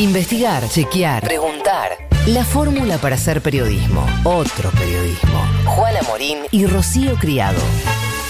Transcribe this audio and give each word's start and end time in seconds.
Investigar, 0.00 0.66
chequear, 0.66 1.22
preguntar. 1.22 1.90
La 2.28 2.42
fórmula 2.42 2.96
para 2.96 3.16
hacer 3.16 3.42
periodismo. 3.42 4.06
Otro 4.24 4.70
periodismo. 4.70 5.44
Juana 5.66 5.98
Morín 6.08 6.38
y 6.50 6.64
Rocío 6.64 7.16
Criado. 7.16 7.60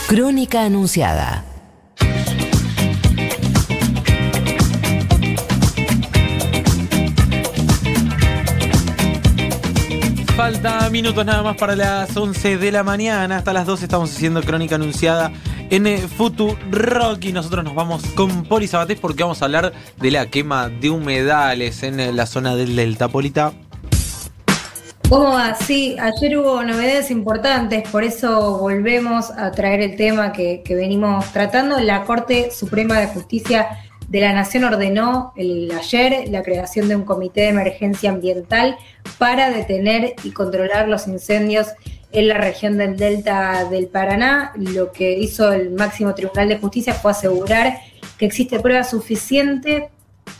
Crónica 0.08 0.64
Anunciada. 0.64 1.44
Falta 10.34 10.90
minutos 10.90 11.24
nada 11.24 11.44
más 11.44 11.56
para 11.56 11.76
las 11.76 12.16
11 12.16 12.58
de 12.58 12.72
la 12.72 12.82
mañana. 12.82 13.36
Hasta 13.36 13.52
las 13.52 13.66
12 13.66 13.84
estamos 13.84 14.10
haciendo 14.10 14.42
crónica 14.42 14.74
anunciada 14.74 15.30
en 15.70 15.86
Futu 16.08 16.56
Rock 16.70 17.26
y 17.26 17.32
nosotros 17.32 17.64
nos 17.64 17.74
vamos 17.74 18.04
con 18.16 18.44
Poli 18.44 18.66
Sabatés 18.66 18.98
porque 18.98 19.22
vamos 19.22 19.40
a 19.40 19.44
hablar 19.44 19.72
de 19.98 20.10
la 20.10 20.26
quema 20.26 20.68
de 20.68 20.90
humedales 20.90 21.84
en 21.84 22.16
la 22.16 22.26
zona 22.26 22.56
del 22.56 22.74
Delta 22.74 23.08
Polita. 23.08 23.52
¿Cómo 25.08 25.30
va? 25.30 25.54
Sí, 25.54 25.96
ayer 25.98 26.38
hubo 26.38 26.62
novedades 26.62 27.10
importantes, 27.10 27.88
por 27.88 28.04
eso 28.04 28.58
volvemos 28.58 29.30
a 29.30 29.50
traer 29.52 29.80
el 29.80 29.96
tema 29.96 30.32
que, 30.32 30.62
que 30.64 30.74
venimos 30.74 31.32
tratando. 31.32 31.80
La 31.80 32.04
Corte 32.04 32.50
Suprema 32.50 32.98
de 32.98 33.06
Justicia 33.06 33.68
de 34.08 34.20
la 34.20 34.32
Nación 34.32 34.64
ordenó 34.64 35.32
el, 35.36 35.70
ayer 35.70 36.28
la 36.30 36.42
creación 36.42 36.88
de 36.88 36.96
un 36.96 37.04
comité 37.04 37.42
de 37.42 37.48
emergencia 37.48 38.10
ambiental 38.10 38.76
para 39.18 39.50
detener 39.50 40.14
y 40.24 40.32
controlar 40.32 40.88
los 40.88 41.06
incendios 41.06 41.68
en 42.12 42.28
la 42.28 42.38
región 42.38 42.76
del 42.78 42.96
Delta 42.96 43.64
del 43.70 43.86
Paraná. 43.86 44.52
Lo 44.56 44.92
que 44.92 45.12
hizo 45.12 45.52
el 45.52 45.70
máximo 45.70 46.14
Tribunal 46.14 46.48
de 46.48 46.58
Justicia 46.58 46.94
fue 46.94 47.12
asegurar 47.12 47.78
que 48.18 48.26
existe 48.26 48.60
prueba 48.60 48.84
suficiente 48.84 49.88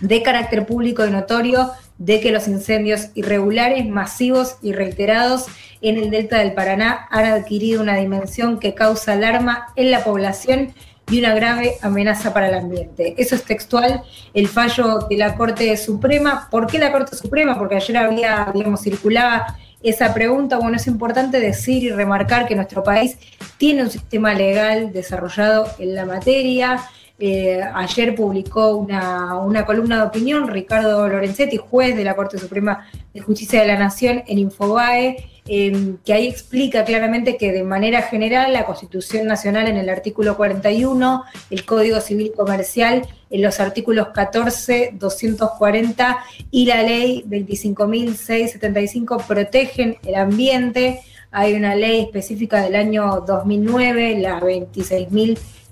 de 0.01 0.23
carácter 0.23 0.67
público 0.67 1.07
y 1.07 1.11
notorio 1.11 1.71
de 1.99 2.21
que 2.21 2.33
los 2.33 2.49
incendios 2.49 3.09
irregulares, 3.15 3.87
masivos 3.87 4.57
y 4.63 4.73
reiterados 4.73 5.47
en 5.83 5.99
el 5.99 6.11
delta 6.11 6.39
del 6.39 6.55
Paraná 6.55 7.07
han 7.11 7.27
adquirido 7.27 7.83
una 7.83 7.97
dimensión 7.97 8.59
que 8.59 8.75
causa 8.75 9.13
alarma 9.13 9.67
en 9.77 9.91
la 9.91 10.03
población 10.03 10.75
y 11.11 11.19
una 11.19 11.35
grave 11.35 11.75
amenaza 11.83 12.33
para 12.33 12.49
el 12.49 12.55
ambiente. 12.55 13.15
Eso 13.19 13.35
es 13.35 13.45
textual 13.45 14.03
el 14.33 14.49
fallo 14.49 15.01
de 15.11 15.17
la 15.17 15.35
Corte 15.35 15.77
Suprema. 15.77 16.49
¿Por 16.51 16.67
qué 16.67 16.79
la 16.79 16.93
Corte 16.93 17.17
Suprema? 17.17 17.59
Porque 17.59 17.77
ayer 17.77 17.97
había, 17.97 18.51
digamos, 18.55 18.83
circulaba 18.83 19.59
esa 19.83 20.13
pregunta. 20.15 20.59
Bueno, 20.59 20.77
es 20.77 20.87
importante 20.87 21.41
decir 21.41 21.83
y 21.83 21.91
remarcar 21.91 22.47
que 22.47 22.57
nuestro 22.57 22.83
país 22.83 23.17
tiene 23.59 23.83
un 23.83 23.91
sistema 23.91 24.35
legal 24.35 24.93
desarrollado 24.93 25.67
en 25.79 25.95
la 25.95 26.07
materia. 26.07 26.81
Eh, 27.21 27.61
ayer 27.75 28.15
publicó 28.15 28.77
una, 28.77 29.37
una, 29.37 29.67
columna 29.67 29.97
de 29.97 30.03
opinión 30.05 30.49
Ricardo 30.49 31.07
Lorenzetti, 31.07 31.59
juez 31.59 31.95
de 31.95 32.05
la 32.05 32.17
Corte 32.17 32.39
Suprema 32.39 32.89
de 33.13 33.21
Justicia 33.21 33.61
de 33.61 33.67
la 33.67 33.79
Nación 33.79 34.23
en 34.27 34.39
Infobae, 34.39 35.31
Em, 35.53 35.97
que 36.05 36.13
ahí 36.13 36.29
explica 36.29 36.85
claramente 36.85 37.37
que 37.37 37.51
de 37.51 37.65
manera 37.65 38.03
general 38.03 38.53
la 38.53 38.67
Constitución 38.67 39.27
Nacional 39.27 39.67
en 39.67 39.79
el 39.79 39.89
artículo 39.89 40.37
41, 40.37 41.25
el 41.51 41.65
Código 41.65 42.01
Civil 42.01 42.31
Comercial 42.37 43.03
en 43.31 43.43
los 43.43 43.59
artículos 43.59 44.11
14, 44.15 44.93
240 44.95 46.19
y 46.53 46.67
la 46.67 46.85
ley 46.85 47.25
25.675 47.27 49.27
protegen 49.27 49.97
el 50.07 50.15
ambiente. 50.15 51.01
Hay 51.33 51.55
una 51.55 51.75
ley 51.75 52.03
específica 52.03 52.63
del 52.63 52.77
año 52.77 53.25
2009, 53.27 54.21
la 54.21 54.39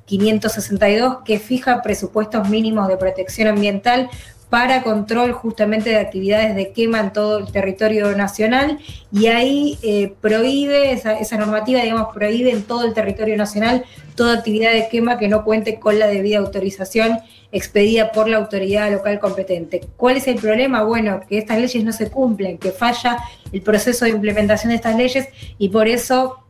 26.562, 0.09 1.23
que 1.25 1.39
fija 1.39 1.83
presupuestos 1.83 2.49
mínimos 2.49 2.89
de 2.89 2.97
protección 2.97 3.49
ambiental 3.49 4.11
para 4.51 4.83
control 4.83 5.33
justamente 5.33 5.91
de 5.91 5.99
actividades 5.99 6.57
de 6.57 6.73
quema 6.73 7.01
en 7.01 7.13
todo 7.13 7.39
el 7.39 7.53
territorio 7.53 8.17
nacional 8.17 8.79
y 9.13 9.27
ahí 9.27 9.79
eh, 9.83 10.15
prohíbe, 10.21 10.93
esa, 10.93 11.37
normativa, 11.37 11.83
digamos, 11.83 12.15
prohíbe 12.15 12.51
en 12.51 12.63
todo 12.63 12.85
el 12.85 12.95
territorio 12.95 13.37
nacional 13.37 13.85
toda 14.15 14.39
actividad 14.39 14.73
de 14.73 14.89
quema 14.89 15.19
que 15.19 15.29
no 15.29 15.45
cuente 15.45 15.79
con 15.79 15.99
la 15.99 16.07
debida 16.07 16.39
autorización 16.39 17.19
expedida 17.53 18.11
por 18.13 18.29
la 18.29 18.39
autoridad 18.39 18.91
local 18.91 19.21
competente. 19.21 19.83
¿Cuál 19.97 20.17
es 20.17 20.27
el 20.27 20.37
problema? 20.37 20.83
Bueno, 20.83 21.21
que 21.29 21.39
estas 21.39 21.59
leyes 21.59 21.85
no 21.85 21.93
se 21.93 22.11
cumplen, 22.11 22.59
que 22.59 22.73
falla 22.73 23.19
el 23.53 23.63
proceso 23.63 24.05
de 24.05 24.13
implementación 24.13 24.71
de 24.71 24.77
estas 24.77 24.97
leyes 24.97 25.29
y 25.59 25.69
por 25.69 25.89
eso 25.89 26.48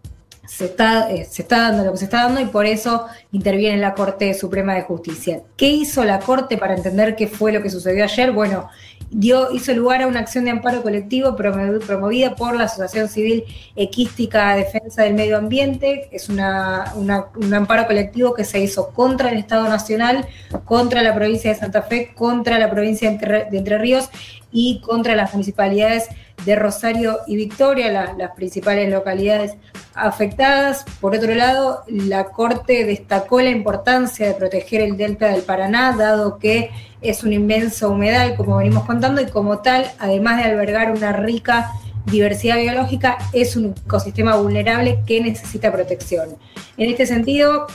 se 0.48 0.64
está, 0.64 1.10
eh, 1.10 1.26
se 1.30 1.42
está 1.42 1.60
dando 1.60 1.84
lo 1.84 1.92
que 1.92 1.98
se 1.98 2.04
está 2.06 2.24
dando 2.24 2.40
y 2.40 2.46
por 2.46 2.64
eso 2.64 3.06
interviene 3.32 3.76
la 3.76 3.92
Corte 3.92 4.32
Suprema 4.32 4.74
de 4.74 4.82
Justicia. 4.82 5.42
¿Qué 5.58 5.68
hizo 5.68 6.04
la 6.04 6.20
Corte 6.20 6.56
para 6.56 6.74
entender 6.74 7.16
qué 7.16 7.26
fue 7.26 7.52
lo 7.52 7.62
que 7.62 7.68
sucedió 7.68 8.02
ayer? 8.02 8.32
Bueno, 8.32 8.70
dio, 9.10 9.52
hizo 9.52 9.74
lugar 9.74 10.00
a 10.00 10.06
una 10.06 10.20
acción 10.20 10.46
de 10.46 10.50
amparo 10.50 10.82
colectivo 10.82 11.36
promovida 11.36 12.34
por 12.34 12.56
la 12.56 12.64
Asociación 12.64 13.10
Civil 13.10 13.44
Equística 13.76 14.56
Defensa 14.56 15.02
del 15.02 15.12
Medio 15.12 15.36
Ambiente. 15.36 16.08
Es 16.12 16.30
una, 16.30 16.94
un 16.96 17.54
amparo 17.54 17.86
colectivo 17.86 18.32
que 18.32 18.44
se 18.44 18.58
hizo 18.58 18.88
contra 18.94 19.30
el 19.30 19.36
Estado 19.36 19.68
Nacional, 19.68 20.26
contra 20.64 21.02
la 21.02 21.14
provincia 21.14 21.52
de 21.52 21.58
Santa 21.58 21.82
Fe, 21.82 22.14
contra 22.14 22.58
la 22.58 22.70
provincia 22.70 23.10
de 23.10 23.48
Entre 23.52 23.76
Ríos 23.76 24.08
y 24.50 24.80
contra 24.80 25.14
las 25.14 25.32
municipalidades 25.32 26.08
de 26.44 26.56
Rosario 26.56 27.18
y 27.26 27.36
Victoria, 27.36 28.14
las 28.16 28.30
principales 28.32 28.90
localidades 28.90 29.56
afectadas. 29.94 30.84
Por 31.00 31.14
otro 31.14 31.34
lado, 31.34 31.82
la 31.88 32.26
Corte 32.26 32.84
destacó 32.84 33.40
la 33.40 33.50
importancia 33.50 34.26
de 34.26 34.34
proteger 34.34 34.80
el 34.80 34.96
delta 34.96 35.28
del 35.28 35.42
Paraná, 35.42 35.94
dado 35.96 36.38
que 36.38 36.70
es 37.00 37.22
un 37.24 37.32
inmenso 37.32 37.90
humedal, 37.90 38.36
como 38.36 38.56
venimos 38.56 38.84
contando, 38.84 39.20
y 39.20 39.26
como 39.26 39.58
tal, 39.58 39.90
además 39.98 40.38
de 40.38 40.50
albergar 40.50 40.92
una 40.92 41.12
rica 41.12 41.72
diversidad 42.06 42.56
biológica, 42.56 43.18
es 43.32 43.56
un 43.56 43.74
ecosistema 43.84 44.36
vulnerable 44.36 45.00
que 45.06 45.20
necesita 45.20 45.72
protección. 45.72 46.36
En 46.76 46.88
este 46.88 47.06
sentido, 47.06 47.66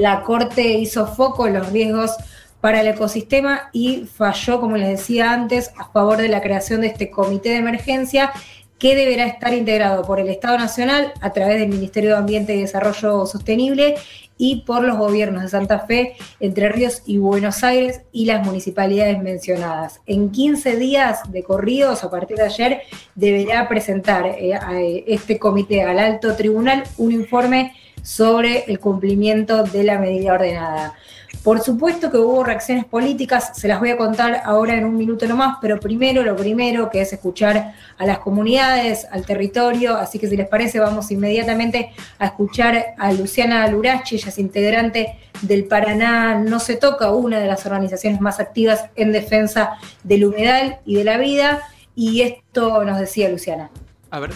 la 0.00 0.22
Corte 0.22 0.62
hizo 0.62 1.06
foco 1.06 1.46
en 1.46 1.54
los 1.54 1.70
riesgos 1.70 2.16
para 2.60 2.80
el 2.80 2.88
ecosistema 2.88 3.70
y 3.72 4.04
falló, 4.06 4.60
como 4.60 4.76
les 4.76 4.88
decía 4.88 5.32
antes, 5.32 5.70
a 5.76 5.90
favor 5.90 6.18
de 6.18 6.28
la 6.28 6.42
creación 6.42 6.80
de 6.80 6.88
este 6.88 7.10
comité 7.10 7.50
de 7.50 7.56
emergencia 7.56 8.32
que 8.78 8.94
deberá 8.94 9.26
estar 9.26 9.52
integrado 9.54 10.04
por 10.04 10.20
el 10.20 10.28
Estado 10.28 10.56
Nacional 10.56 11.12
a 11.20 11.32
través 11.32 11.58
del 11.58 11.68
Ministerio 11.68 12.10
de 12.10 12.16
Ambiente 12.16 12.54
y 12.54 12.60
Desarrollo 12.60 13.26
Sostenible 13.26 13.96
y 14.38 14.62
por 14.62 14.84
los 14.84 14.96
gobiernos 14.96 15.42
de 15.42 15.48
Santa 15.48 15.80
Fe, 15.80 16.14
Entre 16.38 16.68
Ríos 16.68 17.02
y 17.04 17.18
Buenos 17.18 17.64
Aires 17.64 18.02
y 18.12 18.26
las 18.26 18.46
municipalidades 18.46 19.20
mencionadas. 19.20 20.00
En 20.06 20.30
15 20.30 20.76
días 20.76 21.30
de 21.32 21.42
corridos, 21.42 22.04
a 22.04 22.10
partir 22.10 22.36
de 22.36 22.44
ayer, 22.44 22.82
deberá 23.16 23.68
presentar 23.68 24.26
eh, 24.26 24.54
a 24.54 24.80
este 24.80 25.40
comité 25.40 25.82
al 25.82 25.98
alto 25.98 26.36
tribunal 26.36 26.84
un 26.98 27.10
informe 27.10 27.72
sobre 28.02 28.64
el 28.68 28.80
cumplimiento 28.80 29.62
de 29.62 29.84
la 29.84 29.98
medida 29.98 30.34
ordenada. 30.34 30.94
Por 31.42 31.60
supuesto 31.60 32.10
que 32.10 32.18
hubo 32.18 32.42
reacciones 32.42 32.84
políticas, 32.84 33.52
se 33.54 33.68
las 33.68 33.80
voy 33.80 33.90
a 33.90 33.96
contar 33.96 34.42
ahora 34.44 34.74
en 34.74 34.84
un 34.84 34.96
minuto 34.96 35.26
nomás, 35.26 35.58
pero 35.60 35.78
primero 35.78 36.22
lo 36.22 36.36
primero 36.36 36.90
que 36.90 37.00
es 37.00 37.12
escuchar 37.12 37.74
a 37.96 38.06
las 38.06 38.18
comunidades, 38.18 39.06
al 39.10 39.24
territorio, 39.24 39.96
así 39.96 40.18
que 40.18 40.28
si 40.28 40.36
les 40.36 40.48
parece 40.48 40.80
vamos 40.80 41.10
inmediatamente 41.10 41.92
a 42.18 42.26
escuchar 42.26 42.94
a 42.98 43.12
Luciana 43.12 43.66
Lurachi, 43.68 44.16
ella 44.16 44.28
es 44.28 44.38
integrante 44.38 45.16
del 45.42 45.64
Paraná 45.64 46.34
No 46.34 46.58
se 46.58 46.76
toca, 46.76 47.12
una 47.12 47.38
de 47.38 47.46
las 47.46 47.64
organizaciones 47.66 48.20
más 48.20 48.40
activas 48.40 48.86
en 48.96 49.12
defensa 49.12 49.78
del 50.02 50.24
humedal 50.24 50.78
y 50.84 50.96
de 50.96 51.04
la 51.04 51.18
vida, 51.18 51.62
y 51.94 52.22
esto 52.22 52.84
nos 52.84 52.98
decía 52.98 53.28
Luciana. 53.28 53.70
A 54.10 54.20
ver. 54.20 54.32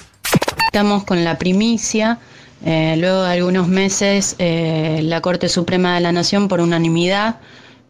Estamos 0.67 1.05
con 1.05 1.23
la 1.25 1.37
primicia 1.37 2.19
eh, 2.65 2.97
luego 2.99 3.23
de 3.23 3.33
algunos 3.33 3.69
meses, 3.69 4.37
eh, 4.39 5.01
la 5.03 5.21
Corte 5.21 5.49
Suprema 5.49 5.95
de 5.95 6.01
la 6.01 6.13
Nación, 6.13 6.49
por 6.49 6.61
unanimidad, 6.61 7.37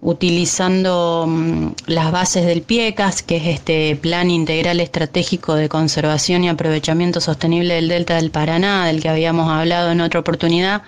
utilizando 0.01 1.27
mm, 1.29 1.69
las 1.87 2.11
bases 2.11 2.45
del 2.45 2.63
PIECAS, 2.63 3.23
que 3.23 3.37
es 3.37 3.47
este 3.47 3.97
Plan 3.97 4.31
Integral 4.31 4.81
Estratégico 4.81 5.55
de 5.55 5.69
Conservación 5.69 6.43
y 6.45 6.49
Aprovechamiento 6.49 7.21
Sostenible 7.21 7.75
del 7.75 7.89
Delta 7.89 8.17
del 8.17 8.31
Paraná, 8.31 8.87
del 8.87 9.01
que 9.01 9.09
habíamos 9.09 9.51
hablado 9.51 9.93
en 9.93 10.01
otra 10.01 10.21
oportunidad, 10.21 10.83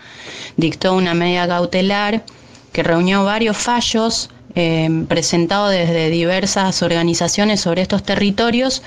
dictó 0.57 0.95
una 0.95 1.15
medida 1.15 1.47
cautelar 1.47 2.25
que 2.73 2.83
reunió 2.83 3.25
varios 3.25 3.57
fallos 3.57 4.31
eh, 4.57 4.89
presentado 5.09 5.69
desde 5.69 6.11
diversas 6.11 6.83
organizaciones 6.83 7.61
sobre 7.61 7.83
estos 7.83 8.03
territorios 8.03 8.83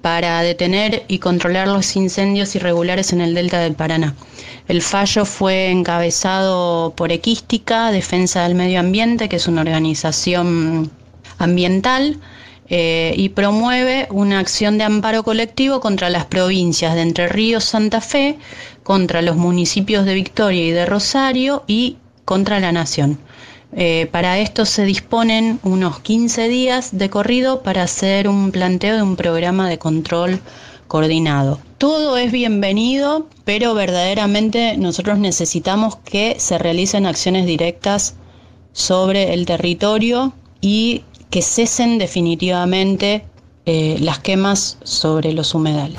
para 0.00 0.42
detener 0.42 1.04
y 1.08 1.18
controlar 1.18 1.68
los 1.68 1.94
incendios 1.96 2.54
irregulares 2.56 3.12
en 3.12 3.20
el 3.20 3.34
delta 3.34 3.60
del 3.60 3.74
Paraná. 3.74 4.14
El 4.68 4.82
fallo 4.82 5.24
fue 5.24 5.70
encabezado 5.70 6.92
por 6.96 7.12
Equística, 7.12 7.90
Defensa 7.90 8.42
del 8.42 8.54
Medio 8.54 8.80
Ambiente, 8.80 9.28
que 9.28 9.36
es 9.36 9.46
una 9.46 9.60
organización 9.60 10.90
ambiental, 11.38 12.18
eh, 12.74 13.12
y 13.18 13.28
promueve 13.28 14.06
una 14.10 14.38
acción 14.38 14.78
de 14.78 14.84
amparo 14.84 15.24
colectivo 15.24 15.80
contra 15.80 16.08
las 16.08 16.24
provincias 16.24 16.94
de 16.94 17.02
Entre 17.02 17.28
Ríos, 17.28 17.64
Santa 17.64 18.00
Fe, 18.00 18.38
contra 18.82 19.20
los 19.20 19.36
municipios 19.36 20.06
de 20.06 20.14
Victoria 20.14 20.64
y 20.64 20.70
de 20.70 20.86
Rosario 20.86 21.64
y 21.66 21.98
contra 22.24 22.60
la 22.60 22.72
Nación. 22.72 23.18
Eh, 23.74 24.06
para 24.10 24.38
esto 24.38 24.66
se 24.66 24.84
disponen 24.84 25.58
unos 25.62 26.00
15 26.00 26.48
días 26.48 26.90
de 26.92 27.08
corrido 27.08 27.62
para 27.62 27.84
hacer 27.84 28.28
un 28.28 28.52
planteo 28.52 28.96
de 28.96 29.02
un 29.02 29.16
programa 29.16 29.68
de 29.68 29.78
control 29.78 30.40
coordinado. 30.88 31.58
Todo 31.78 32.18
es 32.18 32.30
bienvenido, 32.30 33.26
pero 33.44 33.72
verdaderamente 33.74 34.76
nosotros 34.76 35.18
necesitamos 35.18 35.96
que 35.96 36.36
se 36.38 36.58
realicen 36.58 37.06
acciones 37.06 37.46
directas 37.46 38.14
sobre 38.72 39.32
el 39.32 39.46
territorio 39.46 40.34
y 40.60 41.04
que 41.30 41.40
cesen 41.40 41.96
definitivamente 41.96 43.24
eh, 43.64 43.96
las 44.00 44.18
quemas 44.18 44.76
sobre 44.82 45.32
los 45.32 45.54
humedales. 45.54 45.98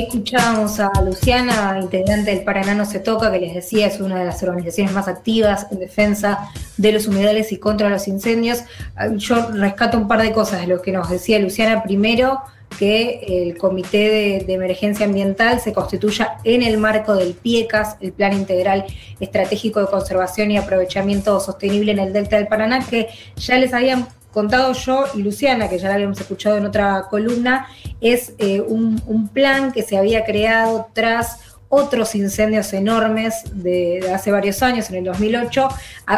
Escuchábamos 0.00 0.80
a 0.80 0.90
Luciana, 1.04 1.78
integrante 1.80 2.30
del 2.30 2.44
Paraná 2.44 2.74
No 2.74 2.84
Se 2.84 3.00
Toca, 3.00 3.30
que 3.32 3.40
les 3.40 3.54
decía 3.54 3.86
es 3.86 4.00
una 4.00 4.18
de 4.18 4.24
las 4.24 4.42
organizaciones 4.42 4.92
más 4.92 5.08
activas 5.08 5.66
en 5.70 5.78
defensa 5.78 6.50
de 6.76 6.92
los 6.92 7.06
humedales 7.06 7.52
y 7.52 7.58
contra 7.58 7.88
los 7.88 8.08
incendios. 8.08 8.64
Ah, 8.96 9.08
yo 9.14 9.50
rescato 9.52 9.96
un 9.96 10.08
par 10.08 10.22
de 10.22 10.32
cosas 10.32 10.60
de 10.60 10.66
lo 10.66 10.82
que 10.82 10.92
nos 10.92 11.10
decía 11.10 11.38
Luciana. 11.38 11.82
Primero, 11.82 12.40
que 12.78 13.20
el 13.28 13.56
Comité 13.56 14.44
de, 14.46 14.54
Emergencia 14.54 15.06
Ambiental 15.06 15.60
se 15.60 15.72
constituya 15.72 16.38
en 16.44 16.62
el 16.62 16.78
marco 16.78 17.14
del 17.14 17.34
PIECAS, 17.34 17.96
el 18.00 18.12
Plan 18.12 18.32
Integral 18.32 18.84
Estratégico 19.20 19.80
de 19.80 19.86
Conservación 19.86 20.50
y 20.50 20.58
Aprovechamiento 20.58 21.38
Sostenible 21.40 21.92
en 21.92 21.98
el 21.98 22.12
Delta 22.12 22.36
del 22.36 22.48
Paraná, 22.48 22.84
que 22.84 23.08
ya 23.36 23.58
les 23.58 23.72
habían 23.72 24.06
contado 24.34 24.72
yo 24.72 25.04
y 25.14 25.22
Luciana, 25.22 25.68
que 25.70 25.78
ya 25.78 25.88
la 25.88 25.94
habíamos 25.94 26.20
escuchado 26.20 26.58
en 26.58 26.66
otra 26.66 27.06
columna, 27.08 27.68
es 28.00 28.34
eh, 28.38 28.60
un, 28.60 29.00
un 29.06 29.28
plan 29.28 29.72
que 29.72 29.82
se 29.82 29.96
había 29.96 30.24
creado 30.24 30.88
tras 30.92 31.53
otros 31.74 32.14
incendios 32.14 32.72
enormes 32.72 33.42
de, 33.52 34.10
hace 34.14 34.30
varios 34.30 34.62
años, 34.62 34.88
en 34.90 34.96
el 34.96 35.04
2008, 35.04 35.68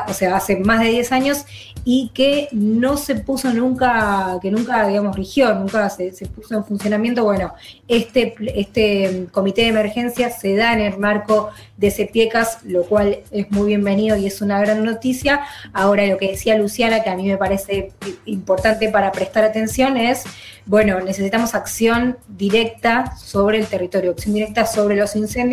o 0.09 0.13
sea, 0.13 0.37
hace 0.37 0.57
más 0.57 0.81
de 0.81 0.89
10 0.89 1.13
años, 1.13 1.45
y 1.85 2.11
que 2.13 2.49
no 2.51 2.97
se 2.97 3.15
puso 3.15 3.53
nunca, 3.53 4.39
que 4.43 4.51
nunca, 4.51 4.89
digamos, 4.89 5.15
rigió, 5.15 5.55
nunca 5.55 5.89
se, 5.89 6.11
puso 6.35 6.57
en 6.57 6.65
funcionamiento. 6.65 7.23
Bueno, 7.23 7.55
este, 7.87 8.35
este 8.57 9.29
comité 9.31 9.63
de 9.63 9.69
emergencia 9.69 10.31
se 10.31 10.57
da 10.57 10.73
en 10.73 10.81
el 10.81 10.99
marco 10.99 11.51
de 11.77 11.93
CEPIECAS, 11.93 12.65
lo 12.65 12.85
cual 12.85 13.19
es 13.31 13.51
muy 13.53 13.69
bienvenido 13.69 14.17
y 14.17 14.27
es 14.27 14.41
una 14.41 14.61
gran 14.61 14.85
noticia. 14.85 15.43
Ahora, 15.73 16.05
lo 16.07 16.19
que 16.19 16.33
decía 16.33 16.59
Luciana, 16.59 17.05
que 17.05 17.11
a 17.11 17.17
mí 17.17 17.29
me 17.29 17.37
parece 17.37 17.93
importante 18.25 18.89
para 18.89 19.13
prestar 19.13 19.45
atención, 19.45 19.97
es 19.97 20.25
bueno, 20.69 20.99
necesitamos 20.99 21.55
acción 21.55 22.19
directa 22.27 23.17
sobre 23.17 23.59
el 23.59 23.69
territorio, 23.69 24.11
acción 24.11 24.35
directa 24.35 24.67
sobre 24.67 24.97
los 24.97 25.15
incendios 25.15 25.46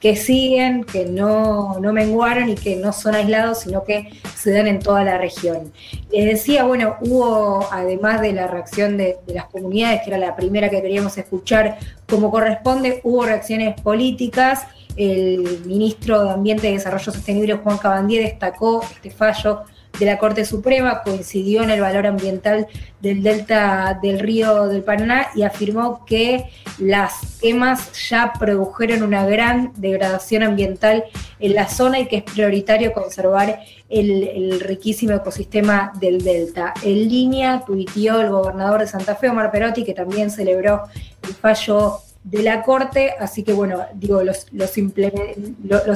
que 0.00 0.14
siguen, 0.14 0.84
que 0.84 1.06
no, 1.06 1.78
no 1.80 1.92
menguaron 1.92 2.48
y 2.50 2.54
que 2.54 2.76
no 2.76 2.92
son 2.92 3.14
aislados, 3.14 3.60
sino 3.60 3.82
que 3.84 4.10
se 4.34 4.52
dan 4.52 4.66
en 4.66 4.78
toda 4.78 5.02
la 5.04 5.18
región. 5.18 5.72
Les 6.12 6.26
decía, 6.26 6.64
bueno, 6.64 6.96
hubo, 7.00 7.66
además 7.72 8.20
de 8.20 8.32
la 8.32 8.46
reacción 8.46 8.96
de, 8.96 9.16
de 9.26 9.34
las 9.34 9.46
comunidades, 9.46 10.02
que 10.02 10.10
era 10.10 10.18
la 10.18 10.36
primera 10.36 10.68
que 10.68 10.82
queríamos 10.82 11.16
escuchar 11.16 11.78
como 12.08 12.30
corresponde, 12.30 13.00
hubo 13.04 13.24
reacciones 13.24 13.80
políticas. 13.80 14.66
El 14.96 15.62
ministro 15.66 16.24
de 16.24 16.30
Ambiente 16.30 16.70
y 16.70 16.74
Desarrollo 16.74 17.12
Sostenible, 17.12 17.54
Juan 17.54 17.78
Cabandier, 17.78 18.22
destacó 18.22 18.82
este 18.82 19.10
fallo 19.10 19.64
de 19.98 20.06
la 20.06 20.18
Corte 20.18 20.44
Suprema, 20.44 21.02
coincidió 21.02 21.62
en 21.62 21.70
el 21.70 21.80
valor 21.80 22.06
ambiental 22.06 22.66
del 23.00 23.22
delta 23.22 23.98
del 24.02 24.18
río 24.18 24.66
del 24.68 24.82
Paraná 24.82 25.28
y 25.34 25.42
afirmó 25.42 26.04
que 26.04 26.50
las 26.78 27.38
quemas 27.40 28.08
ya 28.08 28.32
produjeron 28.38 29.02
una 29.02 29.26
gran 29.26 29.72
degradación 29.76 30.42
ambiental 30.42 31.04
en 31.38 31.54
la 31.54 31.68
zona 31.68 32.00
y 32.00 32.06
que 32.06 32.16
es 32.16 32.22
prioritario 32.22 32.92
conservar 32.92 33.60
el, 33.88 34.60
riquísimo 34.60 35.14
ecosistema 35.14 35.92
del 36.00 36.22
delta. 36.22 36.74
En 36.82 37.08
línea 37.08 37.62
tuiteó 37.64 38.20
el 38.20 38.30
gobernador 38.30 38.80
de 38.80 38.86
Santa 38.86 39.14
Fe, 39.14 39.28
Omar 39.28 39.50
Perotti, 39.50 39.84
que 39.84 39.94
también 39.94 40.30
celebró 40.30 40.82
el 41.22 41.34
fallo 41.34 42.00
de 42.26 42.42
la 42.42 42.62
Corte, 42.64 43.14
así 43.20 43.44
que 43.44 43.52
bueno, 43.52 43.86
digo, 43.94 44.20
los, 44.24 44.48
los, 44.52 44.76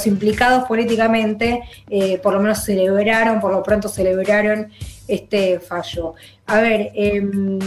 implicados 0.07 0.69
políticamente 0.69 1.65
eh, 1.89 2.19
por 2.19 2.35
lo 2.35 2.41
menos 2.41 2.63
celebraron, 2.63 3.41
por 3.41 3.51
lo 3.53 3.65
pronto 3.65 3.89
celebraron 3.89 4.71
este 5.11 5.61
fallo. 5.61 6.15
A 6.47 6.61
ver, 6.61 6.91
em, 6.95 7.59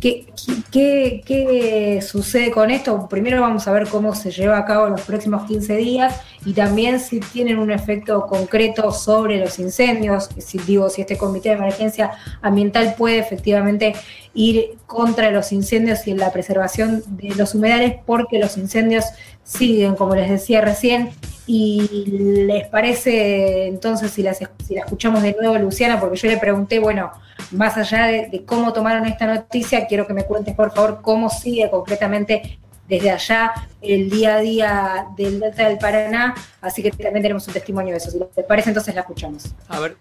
¿qué, 0.00 0.26
qué, 0.72 2.00
sucede 2.02 2.50
con 2.50 2.70
esto? 2.70 3.08
Primero 3.08 3.40
vamos 3.40 3.68
a 3.68 3.72
ver 3.72 3.86
cómo 3.88 4.14
se 4.14 4.30
lleva 4.30 4.58
a 4.58 4.64
cabo 4.64 4.86
en 4.86 4.92
los 4.92 5.02
próximos 5.02 5.46
15 5.46 5.76
días 5.76 6.20
y 6.44 6.52
también 6.52 6.98
si 6.98 7.20
tienen 7.20 7.58
un 7.58 7.70
efecto 7.70 8.26
concreto 8.26 8.90
sobre 8.92 9.38
los 9.38 9.58
incendios, 9.58 10.28
si 10.38 10.58
digo, 10.58 10.90
si 10.90 11.02
este 11.02 11.16
comité 11.16 11.50
de 11.50 11.56
emergencia 11.56 12.12
ambiental 12.42 12.94
puede 12.96 13.18
efectivamente 13.18 13.94
ir 14.34 14.76
contra 14.86 15.30
los 15.30 15.52
incendios 15.52 16.06
y 16.06 16.14
la 16.14 16.32
preservación 16.32 17.02
de 17.06 17.34
los 17.34 17.54
humedales, 17.54 17.94
porque 18.04 18.38
los 18.38 18.56
incendios 18.56 19.04
siguen, 19.44 19.94
como 19.94 20.14
les 20.14 20.30
decía 20.30 20.60
recién, 20.60 21.10
y 21.46 22.44
les 22.46 22.66
parece 22.66 23.68
entonces, 23.68 24.10
si, 24.10 24.22
las, 24.22 24.38
si 24.38 24.74
la 24.74 24.80
escuchamos 24.80 25.22
de 25.22 25.36
nuevo, 25.40 25.56
Luciana, 25.58 26.00
porque 26.00 26.16
yo 26.16 26.28
le 26.28 26.38
pregunté, 26.38 26.80
bueno, 26.80 27.12
más 27.52 27.76
allá 27.76 28.06
de, 28.06 28.42
cómo 28.44 28.72
tomaron 28.72 29.06
esta 29.06 29.26
noticia, 29.26 29.86
quiero 29.86 30.06
que 30.06 30.14
me 30.14 30.24
cuentes, 30.24 30.54
por 30.54 30.72
favor, 30.72 31.00
cómo 31.02 31.30
sigue 31.30 31.70
concretamente 31.70 32.58
desde 32.88 33.10
allá 33.10 33.52
el 33.80 34.10
día 34.10 34.36
a 34.36 34.40
día 34.40 35.06
del 35.16 35.40
Delta 35.40 35.68
del 35.68 35.78
Paraná, 35.78 36.34
así 36.60 36.82
que 36.82 36.90
también 36.90 37.22
tenemos 37.22 37.46
un 37.46 37.54
testimonio 37.54 37.92
de 37.92 37.98
eso. 37.98 38.10
Si 38.10 38.18
les 38.18 38.46
parece, 38.46 38.70
entonces 38.70 38.94
la 38.94 39.02
escuchamos. 39.02 39.54
A 39.68 39.80
ver. 39.80 39.96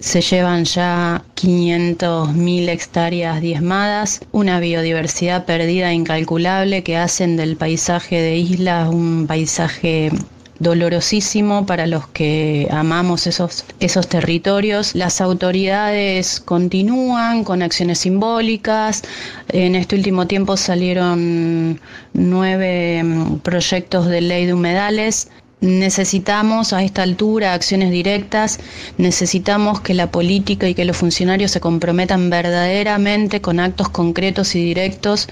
Se 0.00 0.20
llevan 0.20 0.64
ya 0.64 1.22
500.000 1.36 2.68
hectáreas 2.68 3.40
diezmadas, 3.40 4.20
una 4.32 4.58
biodiversidad 4.58 5.44
perdida 5.44 5.92
incalculable 5.92 6.82
que 6.82 6.96
hacen 6.96 7.36
del 7.36 7.56
paisaje 7.56 8.20
de 8.20 8.36
islas 8.36 8.88
un 8.88 9.26
paisaje 9.28 10.10
dolorosísimo 10.62 11.66
para 11.66 11.86
los 11.86 12.06
que 12.08 12.68
amamos 12.70 13.26
esos, 13.26 13.64
esos 13.80 14.08
territorios. 14.08 14.94
Las 14.94 15.20
autoridades 15.20 16.40
continúan 16.40 17.44
con 17.44 17.62
acciones 17.62 17.98
simbólicas. 17.98 19.02
En 19.48 19.74
este 19.74 19.96
último 19.96 20.26
tiempo 20.26 20.56
salieron 20.56 21.80
nueve 22.14 23.02
mm, 23.02 23.36
proyectos 23.38 24.06
de 24.06 24.20
ley 24.20 24.46
de 24.46 24.54
humedales 24.54 25.28
Necesitamos 25.62 26.72
a 26.72 26.82
esta 26.82 27.04
altura 27.04 27.54
acciones 27.54 27.92
directas, 27.92 28.58
necesitamos 28.98 29.80
que 29.80 29.94
la 29.94 30.10
política 30.10 30.68
y 30.68 30.74
que 30.74 30.84
los 30.84 30.96
funcionarios 30.96 31.52
se 31.52 31.60
comprometan 31.60 32.30
verdaderamente 32.30 33.40
con 33.40 33.60
actos 33.60 33.88
concretos 33.88 34.56
y 34.56 34.64
directos 34.64 35.28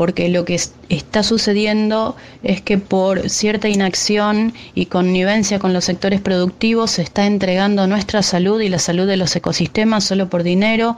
porque 0.00 0.30
lo 0.30 0.46
que 0.46 0.58
está 0.88 1.22
sucediendo 1.22 2.16
es 2.42 2.62
que 2.62 2.78
por 2.78 3.28
cierta 3.28 3.68
inacción 3.68 4.54
y 4.74 4.86
connivencia 4.86 5.58
con 5.58 5.74
los 5.74 5.84
sectores 5.84 6.22
productivos 6.22 6.92
se 6.92 7.02
está 7.02 7.26
entregando 7.26 7.86
nuestra 7.86 8.22
salud 8.22 8.62
y 8.62 8.70
la 8.70 8.78
salud 8.78 9.06
de 9.06 9.18
los 9.18 9.36
ecosistemas 9.36 10.04
solo 10.04 10.30
por 10.30 10.42
dinero, 10.42 10.96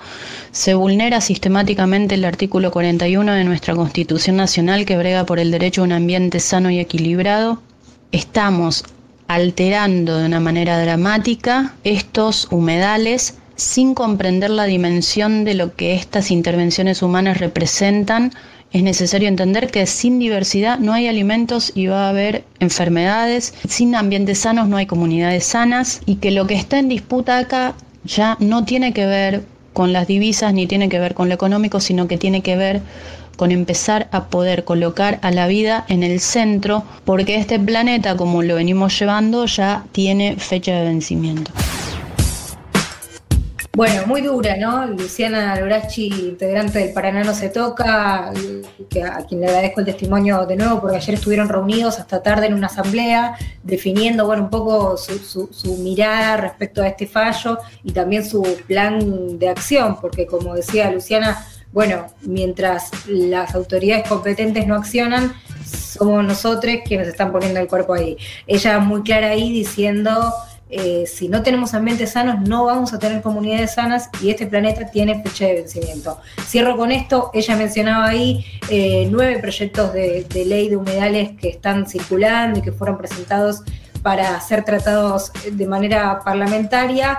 se 0.53 0.75
vulnera 0.75 1.21
sistemáticamente 1.21 2.15
el 2.15 2.25
artículo 2.25 2.71
41 2.71 3.33
de 3.33 3.43
nuestra 3.43 3.75
Constitución 3.75 4.37
Nacional 4.37 4.85
que 4.85 4.97
brega 4.97 5.27
por 5.27 5.41
el 5.41 5.51
derecho 5.51 5.81
a 5.81 5.87
un 5.87 5.93
ambiente 5.95 6.39
sano 6.39 6.71
y 6.71 6.79
equilibrado, 6.79 7.61
estamos 8.13 8.85
alterando 9.27 10.17
de 10.17 10.27
una 10.27 10.39
manera 10.39 10.81
dramática 10.81 11.75
estos 11.83 12.47
humedales 12.53 13.35
sin 13.57 13.95
comprender 13.95 14.51
la 14.51 14.65
dimensión 14.65 15.45
de 15.45 15.55
lo 15.55 15.75
que 15.75 15.95
estas 15.95 16.31
intervenciones 16.31 17.03
humanas 17.03 17.39
representan 17.39 18.33
es 18.73 18.83
necesario 18.83 19.29
entender 19.29 19.71
que 19.71 19.87
sin 19.87 20.19
diversidad 20.19 20.79
no 20.79 20.95
hay 20.95 21.07
alimentos 21.07 21.73
y 21.75 21.89
va 21.89 22.07
a 22.07 22.09
haber 22.09 22.45
enfermedades, 22.59 23.55
sin 23.69 23.95
ambientes 23.95 24.39
sanos 24.39 24.67
no 24.69 24.79
hay 24.79 24.87
comunidades 24.87 25.45
sanas 25.45 26.01
y 26.07 26.17
que 26.17 26.31
lo 26.31 26.47
que 26.47 26.55
está 26.55 26.79
en 26.79 26.89
disputa 26.89 27.39
acá 27.39 27.75
ya 28.05 28.37
no 28.41 28.65
tiene 28.65 28.93
que 28.93 29.07
ver 29.07 29.45
con 29.73 29.93
las 29.93 30.07
divisas 30.07 30.55
ni 30.55 30.67
tiene 30.67 30.89
que 30.89 30.99
ver 30.99 31.15
con 31.15 31.29
lo 31.29 31.35
económico, 31.35 31.81
sino 31.81 32.09
que 32.09 32.19
tiene 32.19 32.43
que 32.43 32.57
ver 32.57 32.83
con 33.37 33.51
empezar 33.51 34.09
a 34.13 34.25
poder 34.29 34.65
colocar 34.65 35.19
a 35.23 35.31
la 35.31 35.47
vida 35.47 35.85
en 35.89 36.03
el 36.03 36.21
centro, 36.21 36.85
porque 37.05 37.37
este 37.37 37.59
planeta, 37.59 38.17
como 38.17 38.43
lo 38.43 38.55
venimos 38.55 38.99
llevando, 38.99 39.47
ya 39.47 39.85
tiene 39.93 40.37
fecha 40.37 40.75
de 40.77 40.85
vencimiento. 40.85 41.51
Bueno, 43.75 44.07
muy 44.07 44.21
dura, 44.21 44.59
¿no? 44.59 44.85
Luciana 44.85 45.59
Lorachi, 45.59 46.09
integrante 46.09 46.79
del 46.79 46.93
Paraná 46.93 47.25
No 47.25 47.33
Se 47.33 47.49
Toca, 47.49 48.31
que 48.91 49.03
a 49.03 49.25
quien 49.27 49.41
le 49.41 49.47
agradezco 49.47 49.81
el 49.81 49.87
testimonio 49.87 50.45
de 50.45 50.57
nuevo, 50.57 50.79
porque 50.79 50.99
ayer 50.99 51.15
estuvieron 51.15 51.49
reunidos 51.49 51.99
hasta 51.99 52.23
tarde 52.23 52.49
en 52.49 52.55
una 52.55 52.67
asamblea, 52.67 53.35
definiendo, 53.63 54.27
bueno, 54.27 54.43
un 54.43 54.51
poco 54.51 54.99
su, 54.99 55.49
su 55.51 55.77
mirada 55.79 56.37
respecto 56.37 56.83
a 56.83 56.89
este 56.89 57.07
fallo 57.07 57.61
y 57.83 57.93
también 57.93 58.27
su 58.27 58.43
plan 58.67 59.39
de 59.39 59.49
acción, 59.49 59.99
porque 59.99 60.27
como 60.27 60.55
decía 60.55 60.91
Luciana, 60.91 61.43
bueno, 61.73 62.09
mientras 62.21 62.91
las 63.07 63.55
autoridades 63.55 64.07
competentes 64.07 64.67
no 64.67 64.75
accionan, 64.75 65.33
somos 65.65 66.23
nosotros 66.23 66.77
quienes 66.85 67.09
están 67.09 67.33
poniendo 67.33 67.59
el 67.59 67.69
cuerpo 67.69 67.95
ahí. 67.95 68.19
Ella 68.47 68.79
muy 68.81 69.01
clara 69.01 69.29
ahí 69.29 69.51
diciendo 69.51 70.35
eh, 70.75 71.07
si 71.07 71.29
no 71.29 71.43
tenemos 71.43 71.75
ambientes 71.75 72.13
sanos, 72.13 72.49
no 72.49 72.65
vamos 72.65 72.95
a 72.95 72.99
tener 72.99 73.21
comunidades 73.21 73.75
sanas 73.75 74.09
y 74.23 74.31
este 74.31 74.47
planeta 74.47 74.87
tiene 74.87 75.23
fecha 75.23 75.45
de 75.45 75.55
vencimiento. 75.57 76.19
Cierro 76.47 76.79
con 76.79 76.91
esto, 76.91 77.31
ella 77.35 77.57
mencionaba 77.57 78.07
ahí 78.07 78.43
eh, 78.71 79.07
nueve 79.11 79.39
proyectos 79.39 79.93
de, 79.93 80.27
ley 80.47 80.71
de 80.71 80.77
humedales 80.79 81.33
que 81.39 81.51
están 81.51 81.87
circulando 81.87 82.61
y 82.61 82.63
que 82.63 82.73
fueron 82.73 82.97
presentados 82.97 83.61
para 84.01 84.41
ser 84.41 84.65
tratados 84.65 85.31
de 85.51 85.67
manera 85.67 86.21
parlamentaria. 86.25 87.19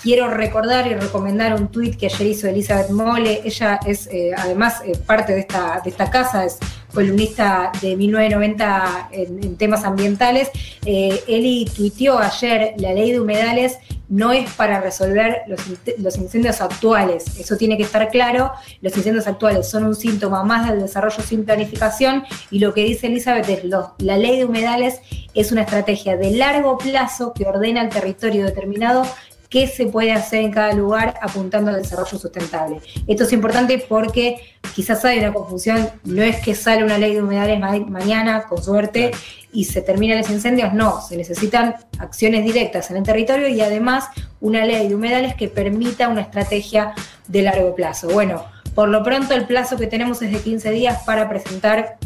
Quiero 0.00 0.28
recordar 0.28 0.86
y 0.86 0.94
recomendar 0.94 1.54
un 1.54 1.68
tuit 1.68 1.96
que 1.96 2.06
ayer 2.06 2.28
hizo 2.28 2.46
Elizabeth 2.46 2.90
Mole. 2.90 3.40
Ella 3.44 3.80
es 3.84 4.06
eh, 4.12 4.30
además 4.36 4.80
parte 5.06 5.32
de 5.34 5.40
esta, 5.40 5.80
de 5.82 5.90
esta 5.90 6.08
casa, 6.08 6.44
es 6.44 6.58
columnista 6.92 7.72
de 7.80 7.96
1990 7.96 9.08
en, 9.12 9.56
temas 9.56 9.84
ambientales, 9.84 10.50
eh, 10.84 11.22
Eli 11.26 11.64
tuiteó 11.74 12.18
ayer, 12.18 12.74
la 12.78 12.92
ley 12.92 13.12
de 13.12 13.20
humedales 13.20 13.78
no 14.08 14.30
es 14.30 14.50
para 14.52 14.80
resolver 14.80 15.42
los, 15.46 16.18
incendios 16.18 16.60
actuales, 16.60 17.38
eso 17.38 17.56
tiene 17.56 17.78
que 17.78 17.84
estar 17.84 18.10
claro, 18.10 18.52
los 18.82 18.94
incendios 18.94 19.26
actuales 19.26 19.70
son 19.70 19.84
un 19.84 19.94
síntoma 19.94 20.44
más 20.44 20.68
del 20.68 20.82
desarrollo 20.82 21.22
sin 21.22 21.46
planificación 21.46 22.24
y 22.50 22.58
lo 22.58 22.74
que 22.74 22.84
dice 22.84 23.06
Elizabeth 23.06 23.48
es 23.48 23.64
la 23.64 24.18
ley 24.18 24.36
de 24.36 24.44
humedales 24.44 25.00
es 25.32 25.50
una 25.50 25.62
estrategia 25.62 26.18
de 26.18 26.32
largo 26.32 26.76
plazo 26.76 27.32
que 27.32 27.46
ordena 27.46 27.80
el 27.80 27.88
territorio 27.88 28.44
determinado 28.44 29.06
qué 29.52 29.66
se 29.66 29.86
puede 29.86 30.12
hacer 30.12 30.40
en 30.40 30.50
cada 30.50 30.72
lugar 30.72 31.14
apuntando 31.20 31.70
al 31.70 31.82
desarrollo 31.82 32.18
sustentable. 32.18 32.80
Esto 33.06 33.24
es 33.24 33.32
importante 33.34 33.84
porque 33.86 34.56
quizás 34.74 35.04
hay 35.04 35.18
una 35.18 35.34
confusión, 35.34 35.90
no 36.04 36.22
es 36.22 36.40
que 36.40 36.54
sale 36.54 36.82
una 36.82 36.96
ley 36.96 37.12
de 37.14 37.22
humedales 37.22 37.60
mañana, 37.60 38.44
con 38.44 38.62
suerte, 38.62 39.10
y 39.52 39.64
se 39.64 39.82
terminan 39.82 40.16
los 40.16 40.30
incendios, 40.30 40.72
no, 40.72 41.02
se 41.02 41.18
necesitan 41.18 41.74
acciones 41.98 42.44
directas 42.44 42.90
en 42.90 42.96
el 42.96 43.02
territorio 43.02 43.46
y 43.48 43.60
además 43.60 44.06
una 44.40 44.64
ley 44.64 44.88
de 44.88 44.94
humedales 44.94 45.34
que 45.34 45.48
permita 45.48 46.08
una 46.08 46.22
estrategia 46.22 46.94
de 47.28 47.42
largo 47.42 47.74
plazo. 47.74 48.08
Bueno, 48.08 48.46
por 48.74 48.88
lo 48.88 49.02
pronto 49.02 49.34
el 49.34 49.44
plazo 49.44 49.76
que 49.76 49.86
tenemos 49.86 50.22
es 50.22 50.32
de 50.32 50.38
15 50.38 50.70
días 50.70 51.02
para 51.04 51.28
presentar 51.28 51.98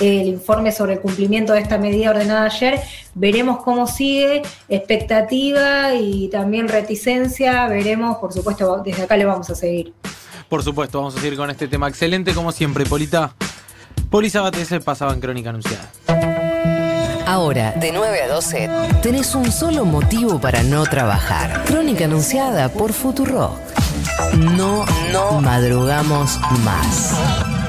el 0.00 0.26
informe 0.28 0.72
sobre 0.72 0.94
el 0.94 1.00
cumplimiento 1.00 1.52
de 1.52 1.60
esta 1.60 1.78
medida 1.78 2.10
ordenada 2.10 2.46
ayer. 2.46 2.80
Veremos 3.14 3.62
cómo 3.62 3.86
sigue, 3.86 4.42
expectativa 4.68 5.94
y 5.94 6.28
también 6.28 6.68
reticencia. 6.68 7.66
Veremos, 7.68 8.18
por 8.18 8.32
supuesto, 8.32 8.82
desde 8.84 9.02
acá 9.02 9.16
le 9.16 9.24
vamos 9.24 9.50
a 9.50 9.54
seguir. 9.54 9.92
Por 10.48 10.62
supuesto, 10.64 10.98
vamos 10.98 11.14
a 11.16 11.20
seguir 11.20 11.36
con 11.36 11.50
este 11.50 11.68
tema. 11.68 11.88
Excelente, 11.88 12.34
como 12.34 12.50
siempre, 12.50 12.84
Polita. 12.84 13.34
Poli 14.10 14.28
se 14.28 14.80
pasaba 14.80 15.12
en 15.12 15.20
Crónica 15.20 15.50
Anunciada. 15.50 15.90
Ahora, 17.26 17.70
de 17.72 17.92
9 17.92 18.22
a 18.22 18.28
12, 18.28 18.70
tenés 19.02 19.36
un 19.36 19.52
solo 19.52 19.84
motivo 19.84 20.40
para 20.40 20.64
no 20.64 20.82
trabajar. 20.82 21.62
Crónica 21.64 22.06
Anunciada 22.06 22.68
por 22.70 22.92
Futuro. 22.92 23.54
No, 24.36 24.84
no 25.12 25.40
madrugamos 25.40 26.40
más. 26.64 27.59